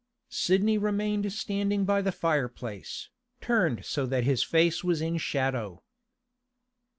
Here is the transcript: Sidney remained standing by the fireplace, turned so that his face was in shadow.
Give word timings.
Sidney 0.31 0.79
remained 0.79 1.31
standing 1.31 1.85
by 1.85 2.01
the 2.01 2.11
fireplace, 2.11 3.09
turned 3.39 3.85
so 3.85 4.07
that 4.07 4.23
his 4.23 4.41
face 4.43 4.83
was 4.83 4.99
in 4.99 5.17
shadow. 5.17 5.83